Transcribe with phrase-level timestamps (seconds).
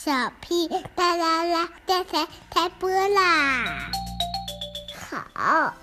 [0.00, 3.90] 小屁哒啦啦，电台开播啦！
[5.10, 5.74] 好，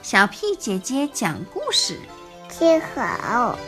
[0.00, 2.00] 小屁姐姐讲故事。
[2.48, 3.58] 听好，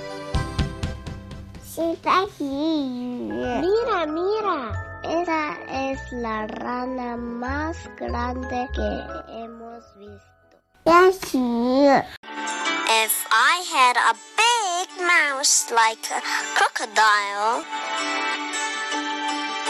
[1.63, 3.31] 西班牙语。
[3.61, 4.73] Mira, mira,
[5.03, 8.81] esa es la rana más grande que
[9.29, 10.57] hemos visto.
[10.85, 11.37] 练习。
[12.89, 16.23] If I had a big mouse like a
[16.55, 17.65] crocodile.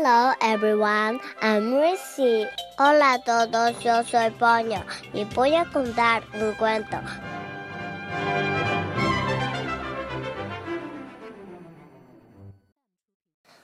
[0.00, 2.46] Hello everyone, I'm Ricky.
[2.78, 4.78] Hola a todos, yo soy Ponyo
[5.12, 6.98] y voy a contar un cuento.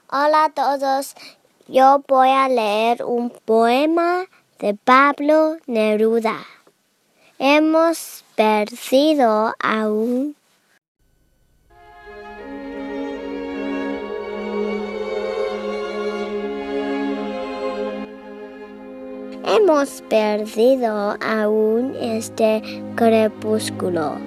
[0.09, 1.15] Hola a todos,
[1.69, 4.25] yo voy a leer un poema
[4.59, 6.45] de Pablo Neruda.
[7.39, 10.35] Hemos perdido a un
[19.43, 22.61] Hemos perdido aún este
[22.95, 24.17] crepúsculo.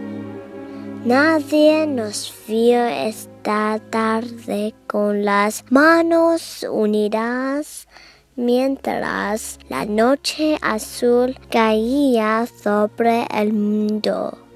[1.04, 7.86] Nadie nos vio esta tarde con las manos unidas
[8.36, 14.47] mientras la noche azul caía sobre el mundo.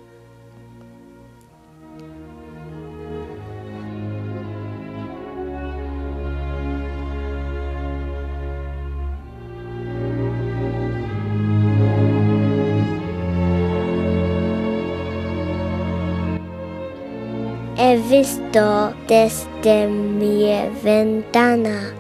[17.85, 20.45] He visto desde mi
[20.85, 21.93] ventana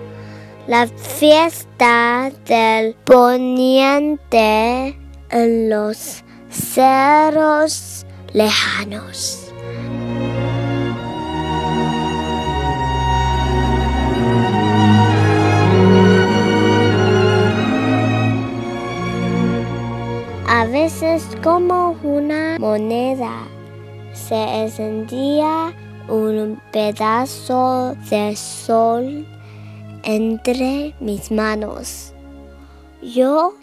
[0.69, 4.97] la fiesta del poniente
[5.31, 9.53] en los cerros lejanos.
[20.47, 23.33] A veces como una moneda
[24.13, 25.73] se encendía
[26.09, 29.27] un pedazo de sol
[30.03, 32.13] entre mis manos.
[33.03, 33.55] Yo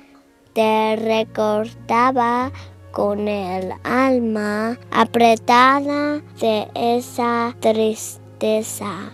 [0.54, 2.52] te recordaba
[2.92, 9.12] con el alma apretada de esa tristeza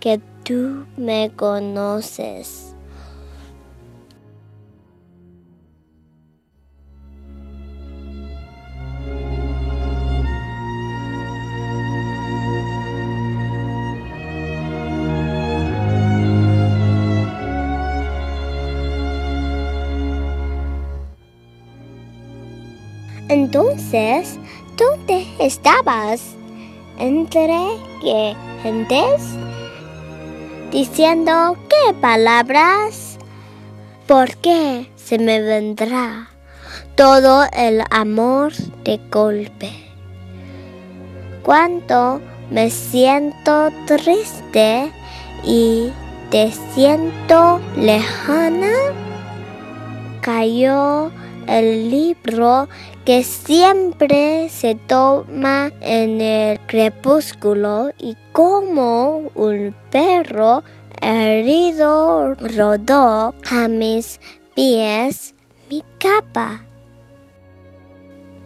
[0.00, 2.67] que tú me conoces.
[23.28, 24.38] Entonces,
[24.76, 26.34] ¿dónde estabas?
[26.98, 27.58] ¿Entre
[28.00, 29.22] qué gentes?
[30.70, 33.18] ¿Diciendo qué palabras?
[34.06, 36.30] ¿Por qué se me vendrá
[36.94, 39.72] todo el amor de golpe?
[41.42, 44.90] Cuánto me siento triste
[45.44, 45.90] y
[46.30, 48.72] te siento lejana,
[50.22, 51.10] cayó
[51.48, 52.68] el libro
[53.04, 60.62] que siempre se toma en el crepúsculo y como un perro
[61.00, 64.20] herido rodó a mis
[64.54, 65.34] pies
[65.70, 66.64] mi capa.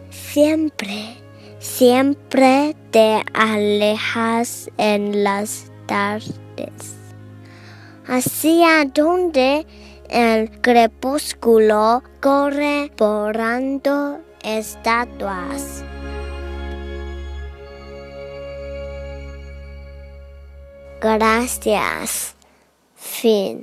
[0.09, 1.17] Siempre,
[1.59, 6.33] siempre te alejas en las tardes.
[8.05, 9.65] Hacia donde
[10.09, 15.83] el crepúsculo corre porando estatuas.
[21.01, 22.35] Gracias.
[22.95, 23.61] Fin.